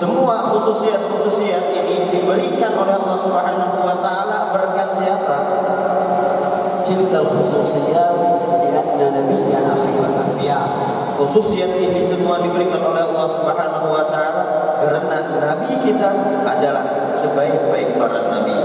[0.00, 5.38] Semua khususiat-khususiat ini diberikan oleh Allah Subhanahu wa taala berkat siapa?
[6.88, 8.16] Tilka khususiat
[8.64, 10.60] li'anna Nabi khairul anbiya.
[11.20, 14.44] Khususiat ini semua diberikan oleh Allah Subhanahu wa taala
[14.80, 16.08] karena nabi kita
[16.48, 18.56] adalah sebaik-baik para nabi.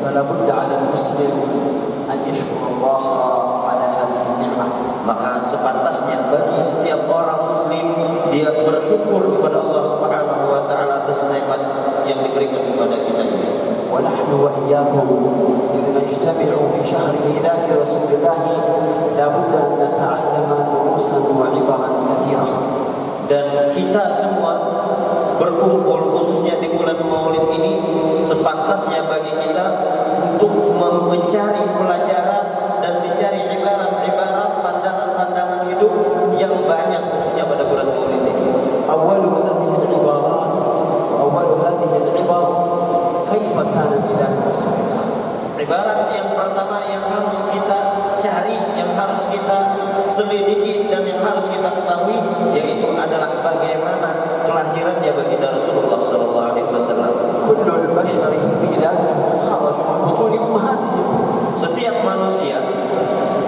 [0.00, 1.34] فلا بد على المسلم
[2.06, 3.02] أن Allah
[3.66, 4.48] ala على هذه
[5.02, 5.85] maka sepatutnya
[8.36, 11.56] dia bersyukur kepada Allah Subhanahu wa taala atas nikmat
[12.04, 13.48] yang diberikan kepada kita ini.
[13.88, 15.08] Wa nahnu wa iyyakum
[15.72, 18.36] idh najtami'u fi shahri milad Rasulillah
[19.16, 22.50] la budda an nata'allama durusan wa 'ibaran katsirah.
[23.24, 24.52] Dan kita semua
[25.40, 27.72] berkumpul khususnya di bulan Maulid ini
[28.28, 29.66] sepantasnya bagi kita
[30.36, 30.52] untuk
[31.08, 32.05] mencari pelajaran
[45.66, 47.78] Ibarat yang pertama yang harus kita
[48.22, 49.58] cari, yang harus kita
[50.06, 52.22] selidiki dan yang harus kita ketahui
[52.54, 54.14] yaitu adalah bagaimana
[54.46, 57.14] kelahirannya bagi Rasulullah sallallahu alaihi wasallam.
[57.50, 58.94] Kullul bashari bila.
[61.58, 62.62] Setiap manusia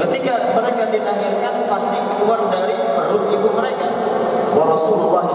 [0.03, 3.87] ketika mereka dilahirkan pasti keluar dari perut ibu mereka.
[4.59, 5.28] Rasulullah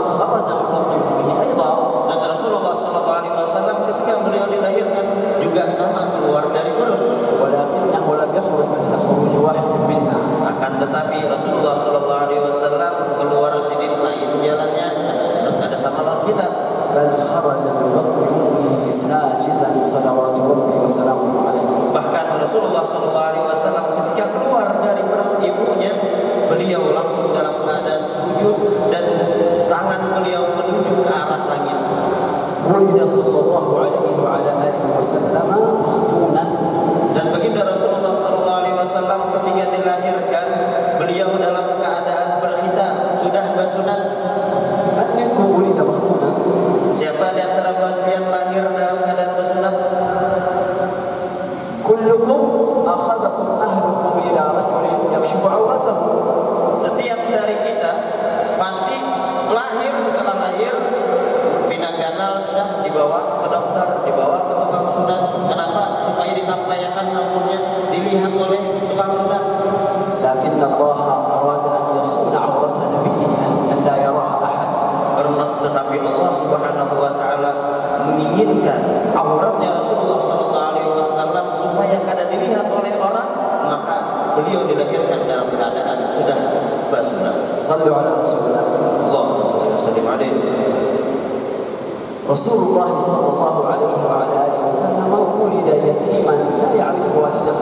[92.34, 97.58] رسول الله صلى الله عليه وعلى آله وسلم ولد يتيما لا يعرف والده.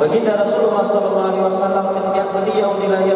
[0.00, 3.11] فقلنا رسول الله صلى الله عليه وسلم ketika beliau dilahirkan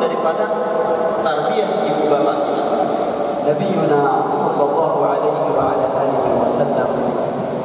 [0.00, 0.46] daripada
[1.24, 2.64] tarbiyah ibu bapak kita.
[3.40, 6.90] نبينا صلى الله عليه وعلى آله وسلم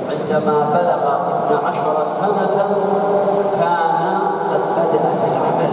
[0.09, 1.03] عندما بلغ
[1.51, 2.57] 12 سنة
[3.59, 4.01] كان
[4.49, 5.71] قد بدأ في العمل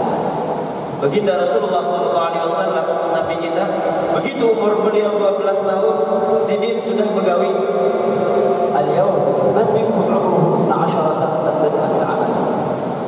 [1.03, 3.65] Baginda Rasulullah Sallallahu Alaihi Wasallam Nabi kita
[4.15, 5.97] begitu umur beliau 12 tahun
[6.43, 7.53] Sidin sudah begawi
[8.73, 9.17] اليوم
[9.55, 12.42] من منكم عمره 12 سنة قد بدأ في العمل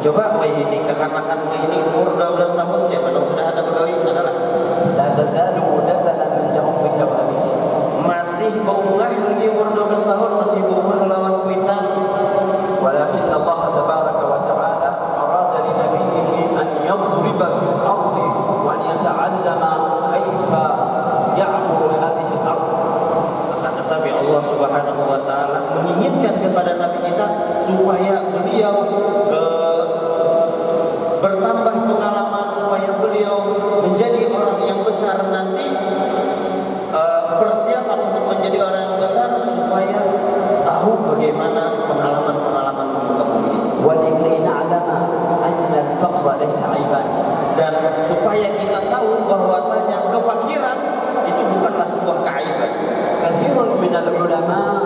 [0.05, 4.37] Coba ini kekanak-kanak ini umur 12 tahun siapa dong sudah ada pegawai adalah
[5.01, 6.93] la udah mudallalan min daum ini
[8.05, 9.24] Masih bungah
[53.95, 54.84] determinado programa.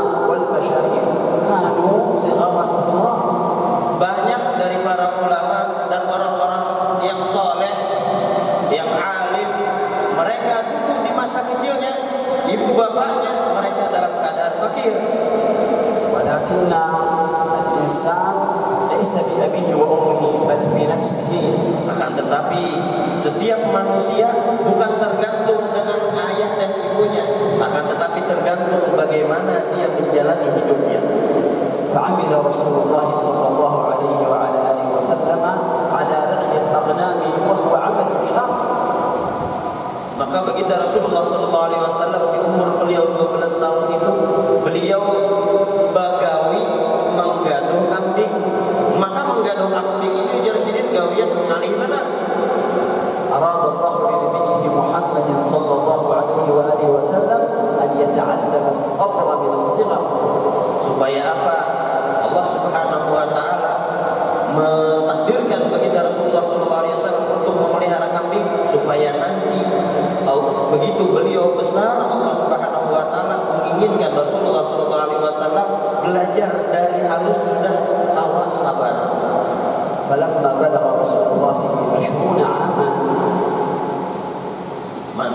[80.69, 81.57] بلغ رسول الله
[81.97, 82.89] عشرون عاما.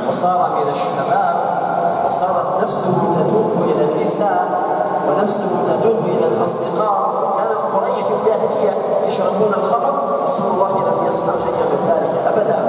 [0.09, 1.35] وصار من الشباب
[2.05, 4.41] وصارت نفسه تتوب إلى النساء
[5.09, 6.97] ونفسه تتوب إلى الأصدقاء
[7.37, 8.73] كانت قريش الجاهلية
[9.07, 9.93] يشربون الخمر
[10.27, 12.59] رسول الله لم يسمع شيئا من ذلك أبدا.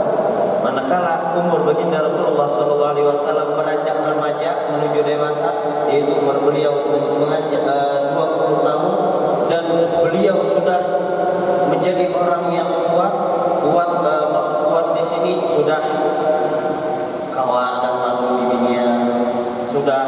[0.64, 5.52] Manakala umur baginda Rasulullah Sallallahu Alaihi Wasallam beranjak remaja menuju dewasa,
[5.92, 6.72] yaitu umur beliau
[7.20, 8.63] menganjak eh, 20
[11.94, 13.14] menjadi orang yang kuat
[13.62, 15.78] kuat uh, maksud kuat di sini sudah
[17.30, 18.34] kawan dan manu
[19.70, 20.02] sudah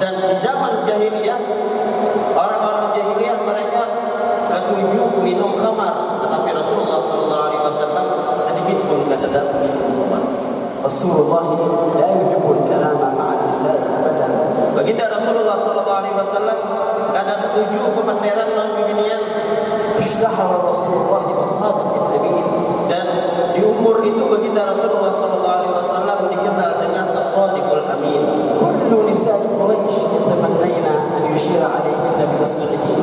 [0.00, 1.44] dan zaman jahiliyah
[2.32, 3.84] orang-orang jahiliyah mereka
[4.48, 5.52] ketujuh minum
[6.24, 8.06] tetapi Rasulullah Shallallahu Alaihi Wasallam
[13.44, 13.76] minum
[14.72, 16.69] baginda Rasulullah Shallallahu Alaihi Wasallam
[17.56, 19.22] tujuh kepanderan non bimbingan
[19.98, 22.38] ishtahara Rasulullah bisadiq nabiy
[22.86, 23.06] dan
[23.54, 27.06] di umur itu baginda Rasulullah sallallahu alaihi wasallam dikenal dengan
[28.00, 28.22] amin.
[28.56, 33.00] Kullu nisa'i quraish yatamannayna an yushira alaihinna bi asgharihin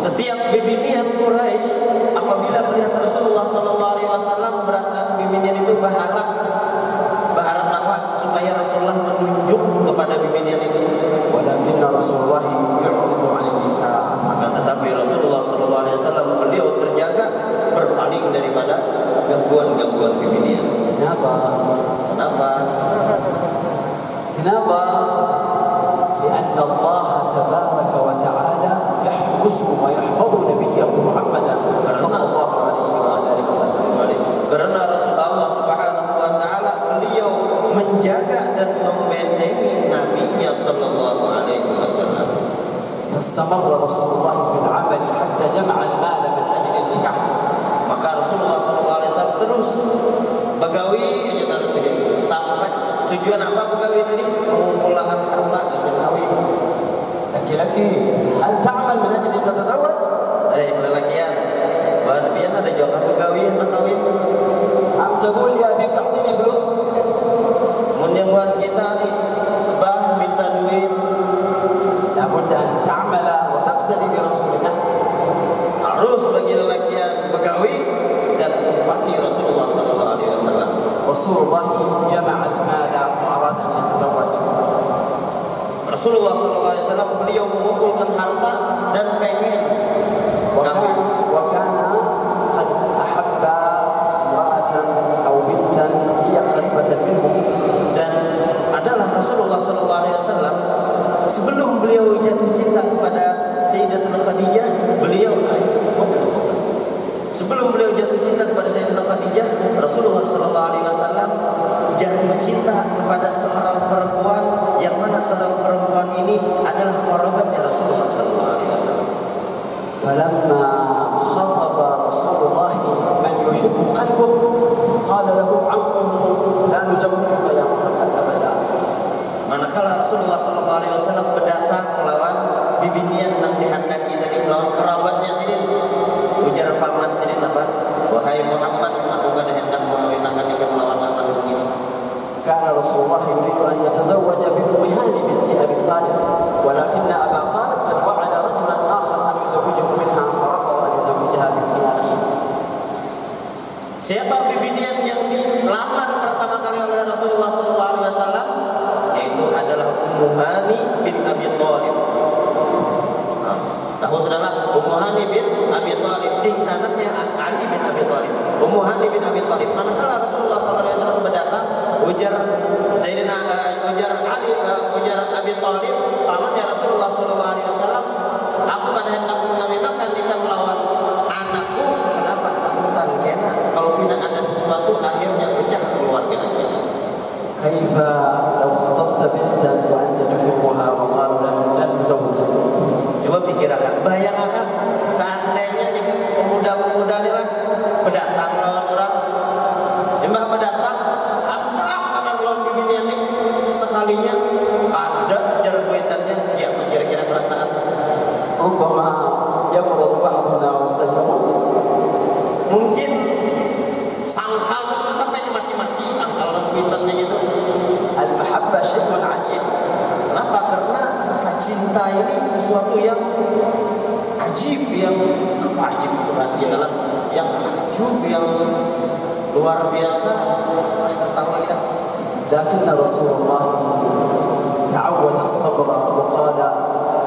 [0.00, 1.70] setiap bimbingan Quraisy
[2.16, 4.88] apabila melihat Rasulullah sallallahu alaihi wasallam berat
[5.20, 6.09] bimbingan itu bahagia
[86.00, 88.52] Rasulullah SAW beliau mengumpulkan harta
[88.96, 89.59] dan pengen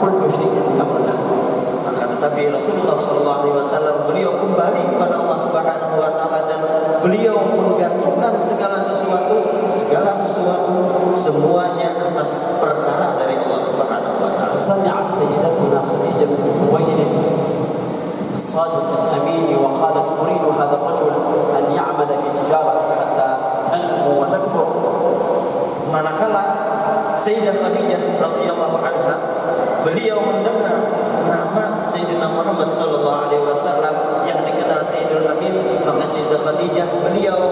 [0.03, 1.19] kullu syai'in hamdan
[1.88, 6.60] akan tetapi Rasulullah sallallahu alaihi wasallam beliau kembali kepada Allah Subhanahu wa taala dan
[7.00, 10.75] beliau menggantungkan segala sesuatu segala sesuatu
[11.15, 14.60] semuanya atas perkara dari Allah Subhanahu wa taala.
[14.60, 17.12] Sami'at sayyidatuna khadijah binti khuwailid
[18.36, 19.02] bisadiqah
[36.63, 37.42] Khadijah beliau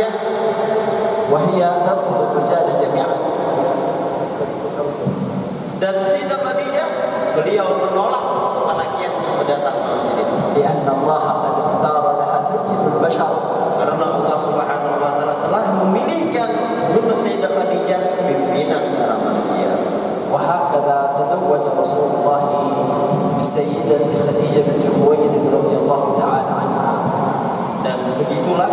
[0.00, 0.08] الجنسيه
[1.32, 3.16] وهي ترفض الرجال جميعا
[27.80, 28.68] Dan begitulah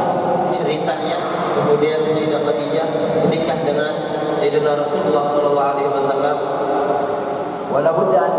[0.50, 1.18] ceritanya
[1.58, 2.88] kemudian Sayyidah Khadijah
[3.26, 3.92] menikah dengan
[4.38, 6.38] Sayyidina Rasulullah sallallahu alaihi wasallam.
[7.68, 8.34] Wala budda an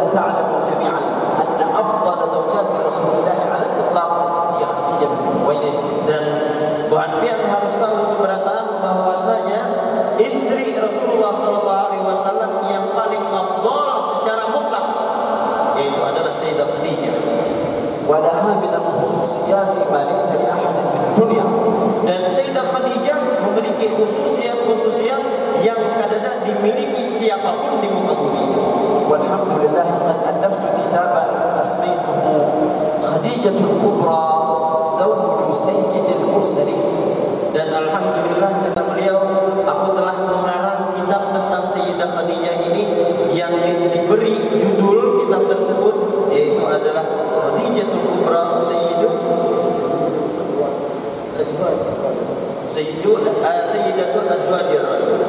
[52.79, 53.27] سيدات
[53.73, 55.21] سيدات أزواج الرسول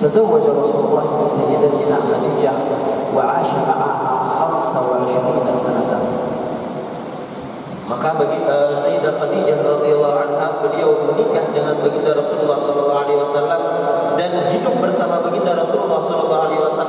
[0.00, 2.52] تزوج رسول الله بسيدتنا خديجة
[3.16, 5.98] وعاش معها خمسة وعشرين سنة
[7.82, 13.20] Maka bagi eh, uh, Sayyidah Khadijah radhiyallahu anha beliau menikah dengan baginda Rasulullah sallallahu alaihi
[13.20, 13.60] wasallam
[14.16, 16.81] dan hidup bersama baginda Rasulullah sallallahu alaihi wasallam.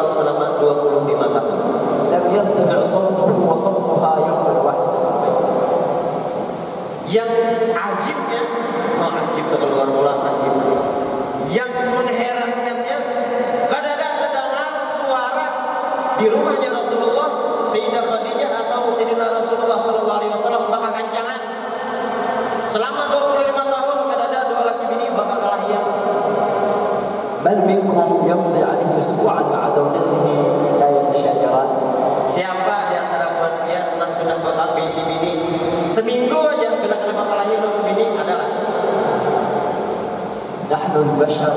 [41.24, 41.54] بشر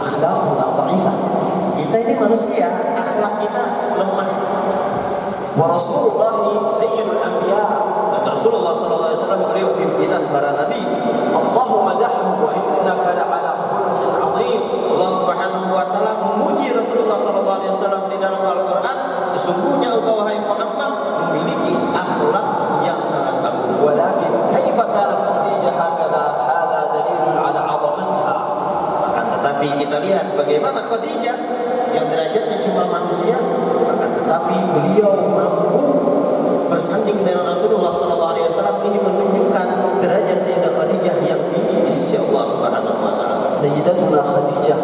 [0.00, 1.12] أخلاقنا ضعيفة
[1.74, 3.64] kita ini manusia akhlak kita
[4.00, 4.30] lemah
[5.54, 6.36] ورسول الله
[6.72, 7.70] سيد الأنبياء
[8.14, 9.73] dan Rasulullah SAW beliau
[30.44, 31.36] Bagaimana Khadijah?
[31.96, 33.32] Yang derajatnya cuma manusia,
[33.96, 35.80] tetapi beliau mampu
[36.68, 38.76] bersanding dengan Rasulullah Sallallahu Alaihi Wasallam.
[38.84, 39.66] Ini menunjukkan
[40.04, 43.56] derajat Sayyidah Khadijah yang tinggi di sisi Allah Subhanahu Wa Taala.
[43.56, 44.78] Sayyidatuna Khadijah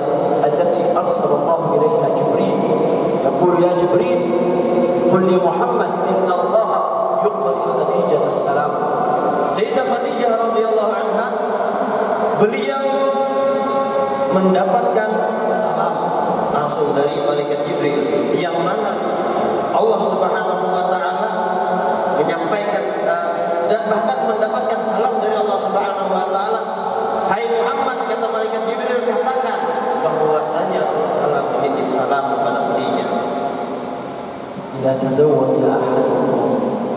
[34.81, 36.41] إذا تزوج أحدكم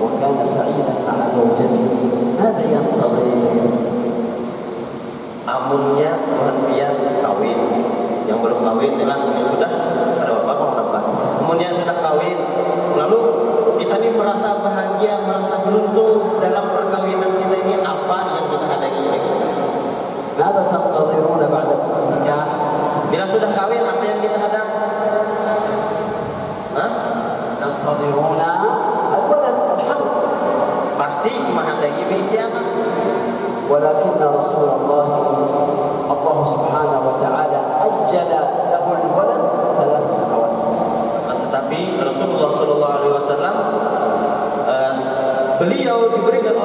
[0.04, 1.88] وكان سعيدا مع زوجته
[2.40, 3.28] هذا ينتظر؟
[5.44, 7.60] Amunnya pengertian kawin.
[8.24, 9.72] Yang belum kawin adalah yang sudah
[10.24, 11.04] ada bapak mau dapat
[11.44, 12.40] amunnya sudah kawin
[12.96, 13.20] lalu
[13.84, 16.13] kita ini merasa bahagia merasa beruntung.
[46.16, 46.63] to bring.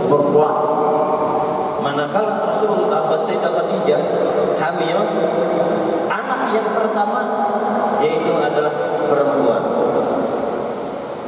[0.00, 0.54] itu perempuan.
[1.84, 4.00] Manakala Rasulullah Sayyidah Khadijah
[4.56, 4.98] hamil,
[6.08, 7.20] anak yang pertama
[8.00, 8.72] yaitu adalah
[9.12, 9.62] perempuan.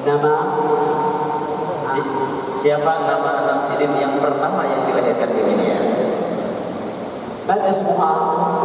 [0.02, 0.34] Nama
[1.88, 2.00] si,
[2.64, 5.78] siapa nama anak Sidin yang pertama yang dilahirkan di dunia?
[7.44, 8.10] Mada semua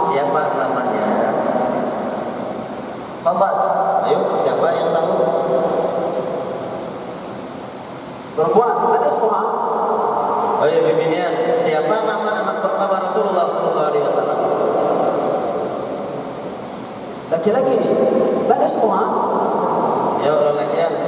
[0.07, 1.07] siapa namanya?
[3.23, 3.55] Fadal.
[4.07, 5.13] Ayo siapa yang tahu?
[8.37, 9.46] Perempuan, ada semua
[10.67, 14.39] Oh ya bimbingan, siapa nama anak pertama Rasulullah Sallallahu Alaihi Wasallam?
[17.31, 17.91] Laki-laki ini,
[18.51, 18.99] balik semua.
[20.27, 21.07] Ya orang laki-laki.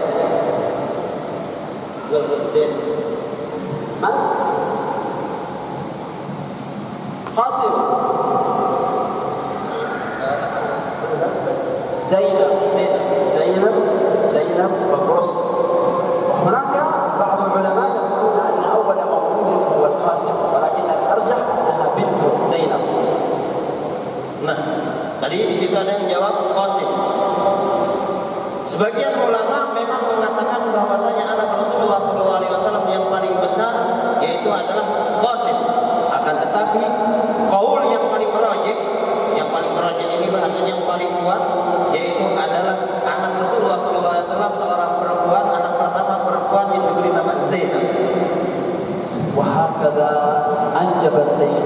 [51.10, 51.59] about saying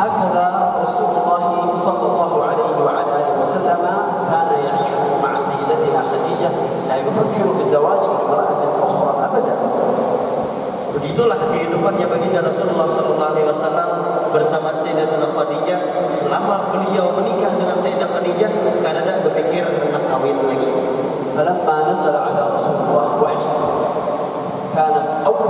[0.00, 0.46] هكذا
[0.82, 1.44] رسول الله
[1.84, 3.82] صلى الله عليه وعلى آله وسلم
[4.30, 6.50] كان يعيش مع سيدتنا خديجة
[6.88, 9.56] لا يفكر في الزواج بامرأة أخرى أبدا
[10.90, 13.90] Begitulah kehidupan yang baginda Rasulullah Sallallahu Alaihi Wasallam
[14.34, 18.50] bersama Sayyidatina Khadijah selama beliau menikah dengan Sayyidatina Khadijah
[18.82, 20.70] karena tidak berpikir hendak kawin lagi.
[21.30, 23.46] فلما نزل على رسول الله وحي
[24.76, 25.48] كانت أول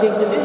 [0.00, 0.39] things in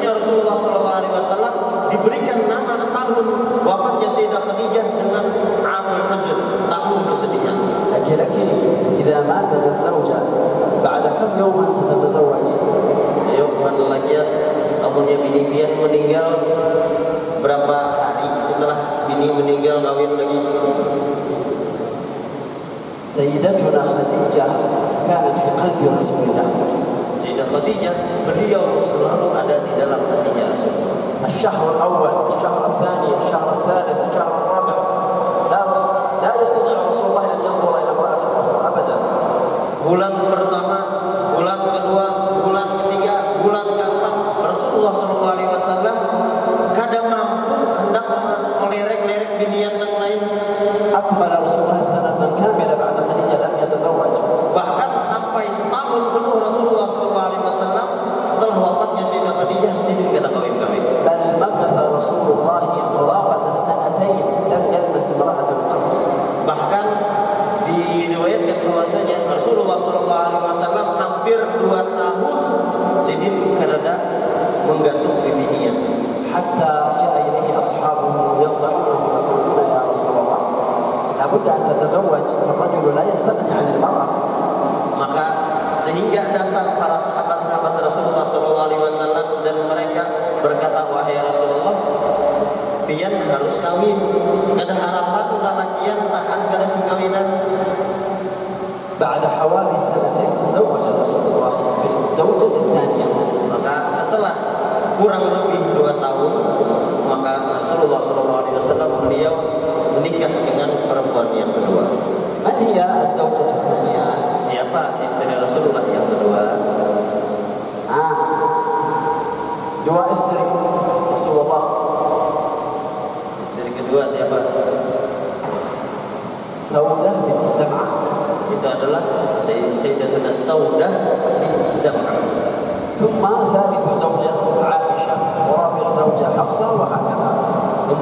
[93.48, 94.25] está vivo.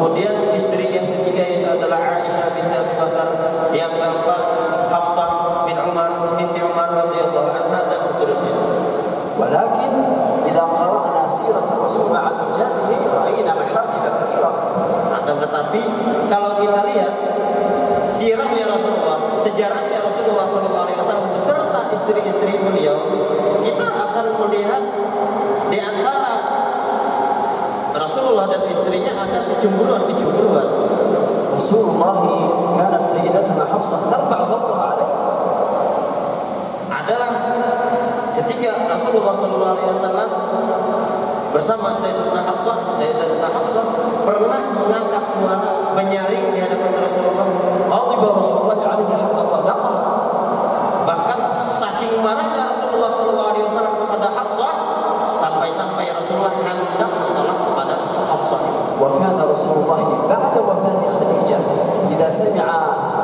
[0.04, 3.39] Kemudian istri yang ketiga itu adalah Aisyah binti Abu Bakar,
[3.72, 4.44] yang keempat
[4.92, 8.52] Hafsah bin Umar binti Umar radhiyallahu anha dan seterusnya.
[9.39, 9.94] Walakin
[10.44, 14.56] tidak qara'na sirat Rasulullah azza wa jalla ra'ayna masyakilah katsirah.
[15.24, 15.82] Akan tetapi
[16.28, 17.16] kalau kita lihat
[18.12, 22.92] sirahnya Rasulullah, sejarahnya Rasulullah sallallahu alaihi wasallam beserta istri-istri beliau
[29.34, 30.63] كانت للجمهور بجمهور
[31.58, 32.22] Rasulullah الله
[32.78, 34.39] كانت سيدتنا حفصة ترفع
[36.93, 37.32] adalah
[38.38, 40.30] ketika Rasulullah Shallallahu Alaihi Wasallam
[41.50, 43.86] bersama Sayyidatuna Hafsah, Sayyidatuna Hafsah
[44.24, 47.48] pernah mengangkat suara menyaring di hadapan Rasulullah.
[47.89, 49.93] Allahu Rasulullah alaihi hatta talaqa.
[51.04, 51.39] Bahkan
[51.82, 52.53] saking marah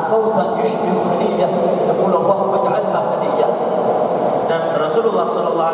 [0.09, 1.47] صوتا يشبه خديجة
[1.89, 3.47] يقول اللهم اجعلها خديجة
[4.49, 5.71] dan Rasulullah sallallahu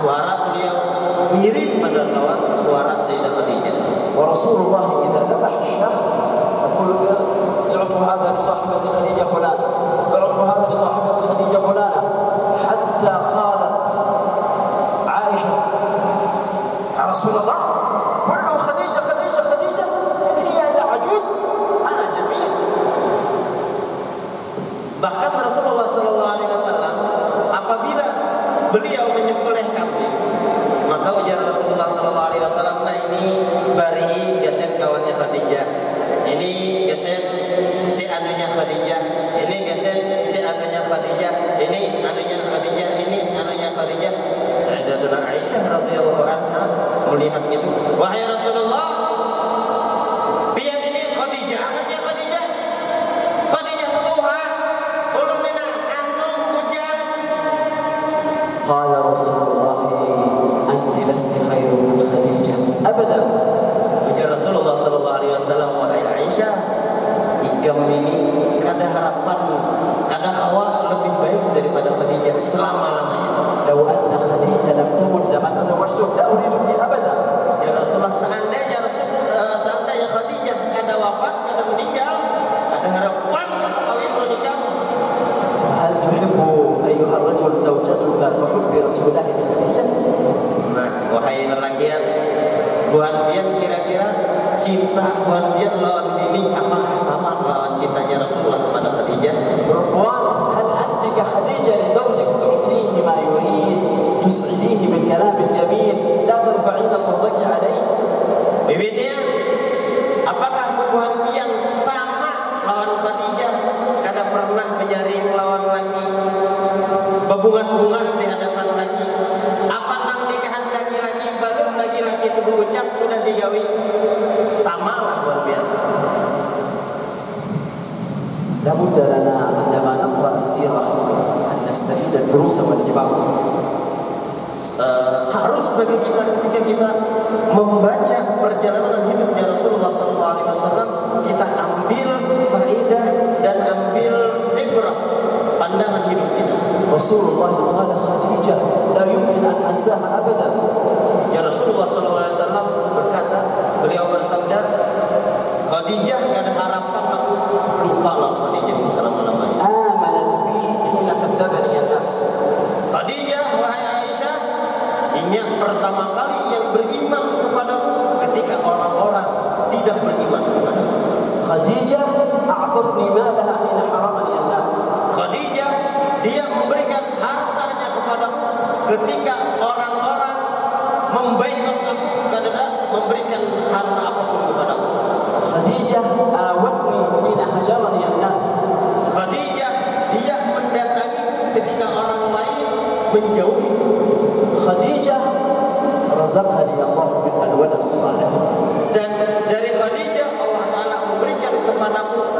[0.00, 0.76] suara beliau
[1.36, 3.76] mirip pada lawan suara Sayyidah Khadijah.
[4.16, 4.99] Wa Rasulullah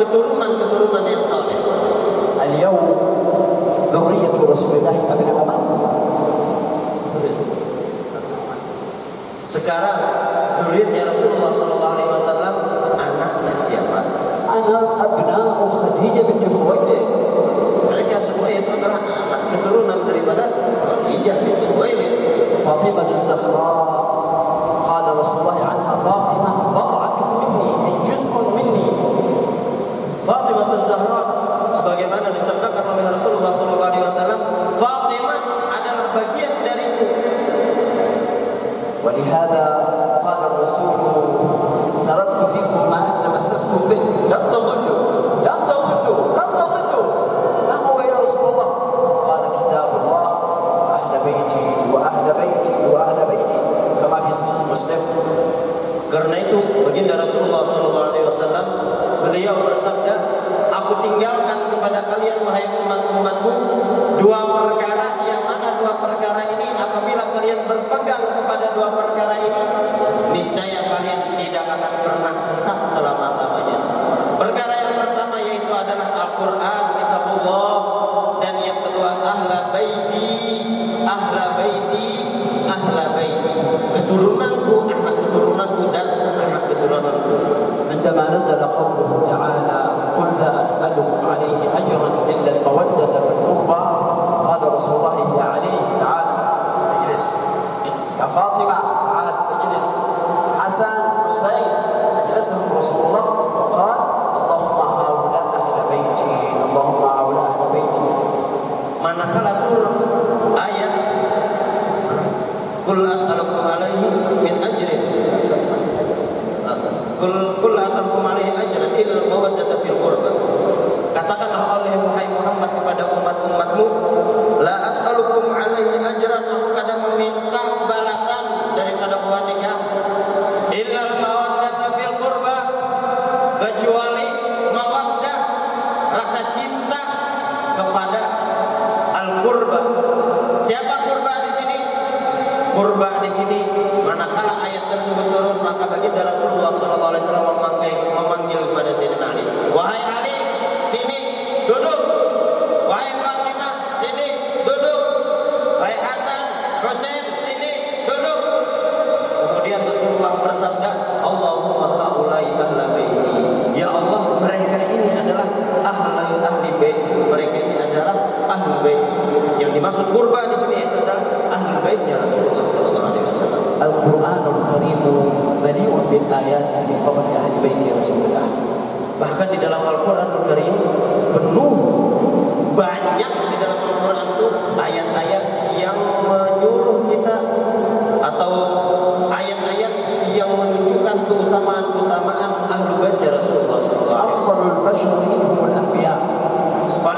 [0.00, 1.60] keturunan-keturunan yang saleh.
[2.40, 2.88] Al-yawm
[3.92, 5.60] dzurriyyatu Rasulillah Ibn Umar.
[9.44, 9.98] Sekarang
[10.56, 12.54] dzurriyyatnya Rasulullah sallallahu alaihi wasallam
[12.96, 14.00] anaknya siapa?
[14.48, 17.04] Ana abna'u Khadijah binti Khuwailid.
[17.92, 20.48] Mereka semua itu adalah anak keturunan daripada
[20.80, 22.12] Khadijah binti Khuwailid.
[22.64, 23.69] Fatimah az-Zahra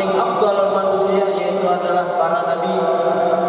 [0.02, 2.74] paling abdal manusia yaitu adalah para nabi.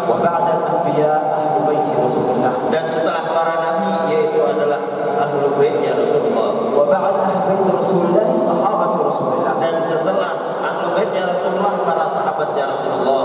[0.06, 2.54] Wa ba'da al-anbiya ahlu baiti Rasulullah.
[2.70, 4.78] Dan setelah para nabi yaitu adalah
[5.18, 6.54] ahlu baitnya Rasulullah.
[6.70, 9.54] Wa ba'da ahlu baiti Rasulullah sahabat Rasulullah.
[9.58, 13.22] Dan setelah ahlu baitnya Rasulullah para sahabatnya Rasulullah.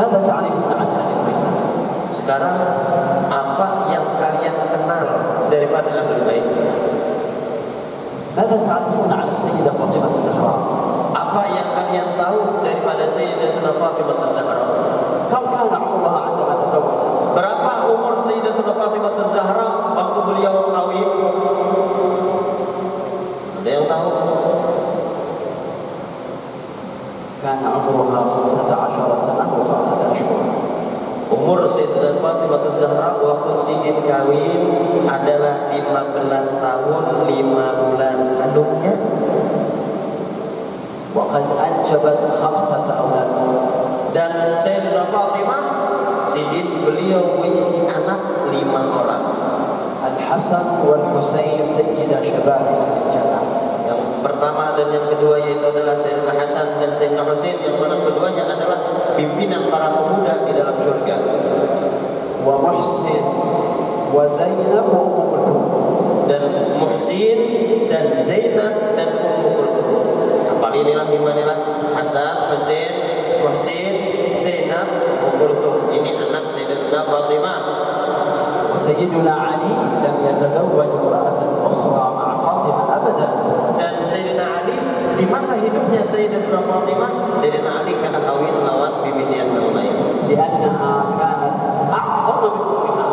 [0.00, 1.44] ماذا تعرفون عن أهل البيت
[2.10, 2.56] sekarang
[3.28, 5.06] apa yang kalian kenal
[5.52, 6.46] daripada ahlu bait?
[8.36, 10.09] ماذا تعرفون عن السيدة فاطمة
[13.00, 14.64] kepada Sayyidatuna Fatimah Az-Zahra.
[15.32, 16.96] Kau kala Allah ada kata sahabat.
[17.32, 21.08] Berapa umur Sayyidatuna Fatimah Az-Zahra waktu beliau kawin?
[23.64, 24.10] Ada yang tahu?
[27.40, 30.44] Kana umurha fursata asyara sanah wa fursata asyara.
[31.32, 34.62] Umur Sayyidatuna Fatimah Az-Zahra waktu Sidin kawin
[35.08, 36.20] adalah 15
[36.60, 38.94] tahun 5 bulan kandungnya.
[41.10, 41.42] Wa qad
[50.50, 52.58] Hasan wal Husain sayyida syabab
[53.14, 53.38] jannah.
[53.86, 58.50] Yang pertama dan yang kedua yaitu adalah Sayyidina Hasan dan Sayyidina Husain yang mana keduanya
[58.50, 61.16] adalah pimpinan para pemuda di dalam surga.
[62.42, 63.22] Wa Muhsin
[64.10, 65.38] wa Zainab wa Ummu
[66.26, 66.42] dan
[66.82, 67.38] Muhsin
[67.86, 70.02] dan Zainab dan Ummu Kulthum.
[70.50, 71.54] Kapal inilah gimana
[71.94, 72.92] Hasan, Husain,
[73.38, 73.94] Muhsin,
[74.34, 75.94] Zainab, Ummu Kulthum.
[75.94, 77.58] Ini anak Sayyidina Fatimah.
[78.90, 83.32] Sayyiduna Ali dan yatazawwaj imra'atan ukhra ma'a Fatimah abadan.
[83.76, 84.76] Dan Sayyidina Ali
[85.20, 89.94] di masa hidupnya Sayyidina Fatimah, Sayyidina Ali kena kawin lawan bibinya yang lain.
[90.32, 90.72] Karena
[91.20, 91.54] kanat
[91.92, 93.06] a'dhamu min ummiha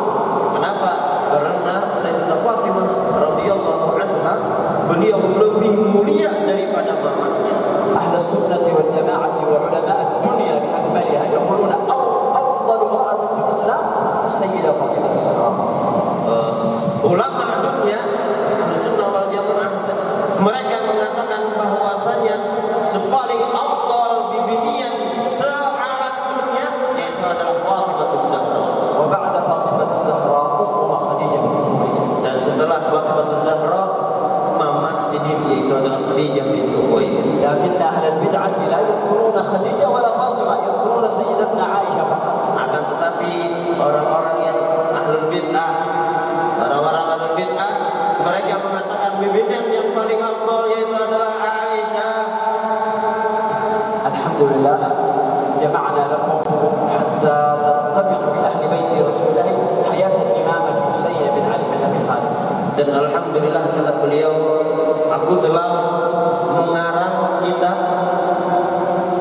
[54.37, 54.81] الحمد لله
[55.63, 56.39] جمعنا لكم
[56.97, 59.49] حتى ترتبط بأهل بيت رسول الله
[59.91, 62.33] حياة الإمام الحسين بن علي بن أبي طالب
[62.73, 64.33] Dan alhamdulillah kata beliau,
[65.13, 65.69] aku telah
[66.57, 67.77] mengarang kitab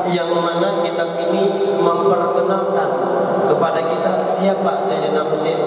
[0.08, 2.90] yang mana kitab ini memperkenalkan
[3.52, 5.60] kepada kita siapa Sayyidina Husain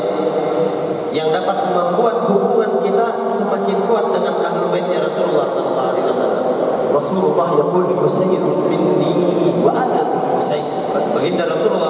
[1.14, 6.39] yang dapat membuat hubungan kita semakin kuat dengan ahlul baitnya Rasulullah sallallahu alaihi wasallam.
[6.95, 9.15] رسول الله يقول حسين مني
[9.65, 10.03] وأنا
[10.39, 10.65] حسين.
[11.11, 11.90] Baginda Rasulullah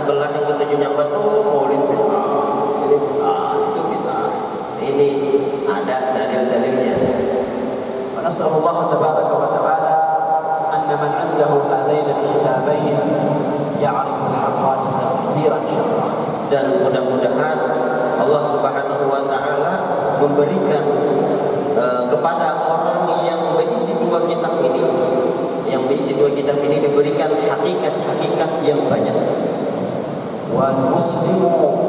[0.00, 2.24] sebelah yang ketujuhnya betul maulid bid'ah
[2.88, 4.28] ini bid'ah itu bid'ah
[4.80, 5.08] ini
[5.68, 6.96] ada dalil-dalilnya
[8.26, 9.94] ونسأل الله تبارك وتعالى
[10.74, 12.98] أن من عنده هذين الكتابين
[13.78, 16.10] يعرف الحقائق كثيرا إن شاء الله
[16.50, 17.58] dan mudah-mudahan
[18.18, 19.74] Allah Subhanahu wa taala
[20.22, 20.84] memberikan
[21.74, 24.82] eh, kepada orang yang berisi dua kitab ini
[25.70, 29.39] yang berisi dua kitab ini diberikan hakikat-hakikat yang banyak
[30.55, 31.80] وأن يسلموا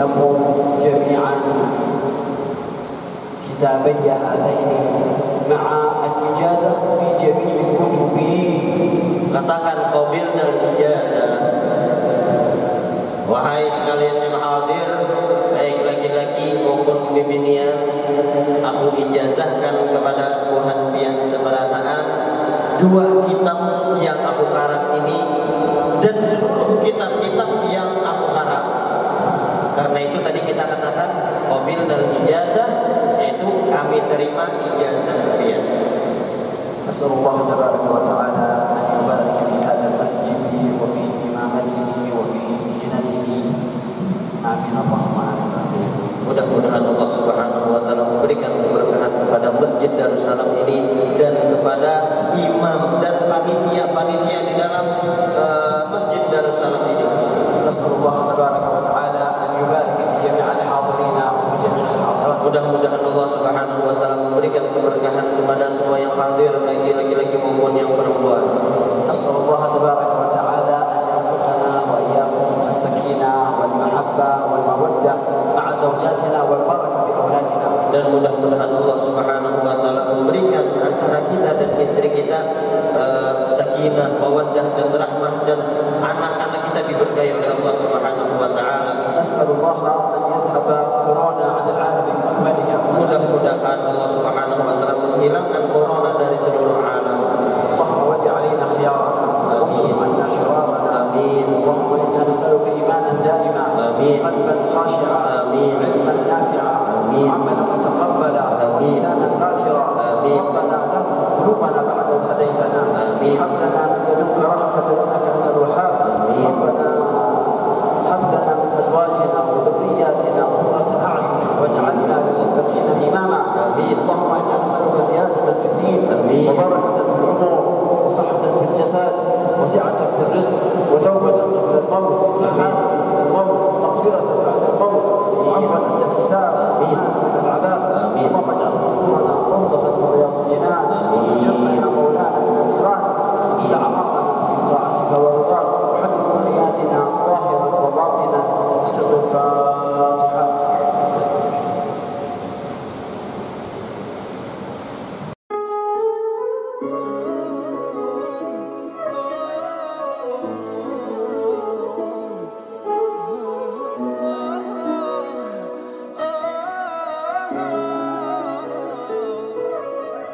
[0.00, 0.34] لكم
[0.82, 1.36] جميعا
[3.46, 4.70] كتابي هذين
[5.50, 5.66] مع
[6.06, 8.66] الإجازة في جميع كتبي
[9.36, 11.32] Katakan qabil dan ijazah.
[13.28, 14.88] Wahai sekalian yang hadir,
[15.52, 17.76] baik laki-laki maupun bibinian,
[18.64, 22.04] aku ijazahkan kepada Tuhan pian seberataan
[22.80, 23.09] dua
[34.60, 35.64] terima ijazah pian.
[36.86, 38.19] نسأل الله تبارك وتعالى
[85.47, 85.80] nhân